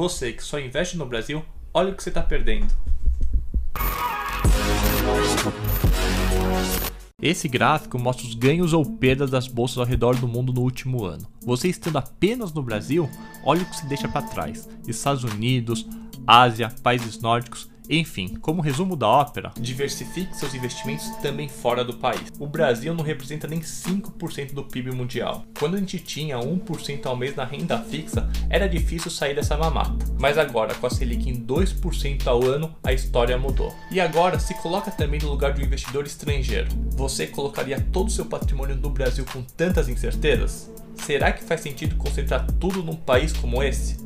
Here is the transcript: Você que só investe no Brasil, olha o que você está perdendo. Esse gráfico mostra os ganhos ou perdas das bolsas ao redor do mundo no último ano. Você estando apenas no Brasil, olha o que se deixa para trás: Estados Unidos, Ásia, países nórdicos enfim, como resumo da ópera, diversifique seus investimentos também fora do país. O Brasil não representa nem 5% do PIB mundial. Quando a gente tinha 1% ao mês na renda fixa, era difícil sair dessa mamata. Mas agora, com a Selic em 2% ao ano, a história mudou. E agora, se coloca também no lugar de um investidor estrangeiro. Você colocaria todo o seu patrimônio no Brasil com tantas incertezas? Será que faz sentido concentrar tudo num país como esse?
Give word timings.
Você 0.00 0.32
que 0.32 0.42
só 0.42 0.58
investe 0.58 0.96
no 0.96 1.04
Brasil, 1.04 1.44
olha 1.74 1.92
o 1.92 1.94
que 1.94 2.02
você 2.02 2.08
está 2.08 2.22
perdendo. 2.22 2.72
Esse 7.20 7.46
gráfico 7.46 7.98
mostra 7.98 8.26
os 8.26 8.34
ganhos 8.34 8.72
ou 8.72 8.82
perdas 8.96 9.30
das 9.30 9.46
bolsas 9.46 9.76
ao 9.76 9.84
redor 9.84 10.16
do 10.16 10.26
mundo 10.26 10.54
no 10.54 10.62
último 10.62 11.04
ano. 11.04 11.28
Você 11.44 11.68
estando 11.68 11.98
apenas 11.98 12.50
no 12.50 12.62
Brasil, 12.62 13.10
olha 13.44 13.60
o 13.60 13.66
que 13.66 13.76
se 13.76 13.86
deixa 13.88 14.08
para 14.08 14.26
trás: 14.26 14.66
Estados 14.88 15.22
Unidos, 15.22 15.86
Ásia, 16.26 16.74
países 16.82 17.20
nórdicos 17.20 17.68
enfim, 17.98 18.28
como 18.40 18.62
resumo 18.62 18.94
da 18.94 19.08
ópera, 19.08 19.50
diversifique 19.58 20.36
seus 20.36 20.54
investimentos 20.54 21.08
também 21.16 21.48
fora 21.48 21.84
do 21.84 21.94
país. 21.94 22.22
O 22.38 22.46
Brasil 22.46 22.94
não 22.94 23.04
representa 23.04 23.48
nem 23.48 23.60
5% 23.60 24.54
do 24.54 24.62
PIB 24.62 24.92
mundial. 24.92 25.44
Quando 25.58 25.74
a 25.74 25.78
gente 25.78 25.98
tinha 25.98 26.38
1% 26.38 27.06
ao 27.06 27.16
mês 27.16 27.34
na 27.34 27.44
renda 27.44 27.78
fixa, 27.78 28.30
era 28.48 28.68
difícil 28.68 29.10
sair 29.10 29.34
dessa 29.34 29.56
mamata. 29.56 30.06
Mas 30.20 30.38
agora, 30.38 30.74
com 30.74 30.86
a 30.86 30.90
Selic 30.90 31.28
em 31.28 31.44
2% 31.44 32.26
ao 32.26 32.44
ano, 32.44 32.74
a 32.84 32.92
história 32.92 33.36
mudou. 33.36 33.74
E 33.90 34.00
agora, 34.00 34.38
se 34.38 34.54
coloca 34.54 34.90
também 34.90 35.20
no 35.20 35.28
lugar 35.28 35.52
de 35.52 35.62
um 35.62 35.66
investidor 35.66 36.06
estrangeiro. 36.06 36.68
Você 36.92 37.26
colocaria 37.26 37.80
todo 37.92 38.06
o 38.06 38.12
seu 38.12 38.26
patrimônio 38.26 38.76
no 38.76 38.90
Brasil 38.90 39.24
com 39.32 39.42
tantas 39.42 39.88
incertezas? 39.88 40.70
Será 40.94 41.32
que 41.32 41.42
faz 41.42 41.60
sentido 41.62 41.96
concentrar 41.96 42.46
tudo 42.60 42.82
num 42.82 42.94
país 42.94 43.32
como 43.32 43.62
esse? 43.62 43.96